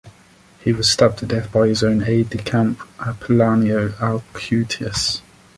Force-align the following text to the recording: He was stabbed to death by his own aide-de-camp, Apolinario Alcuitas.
He 0.63 0.73
was 0.73 0.89
stabbed 0.89 1.19
to 1.19 1.27
death 1.27 1.51
by 1.51 1.67
his 1.67 1.83
own 1.83 2.01
aide-de-camp, 2.05 2.79
Apolinario 2.97 3.91
Alcuitas. 3.99 5.21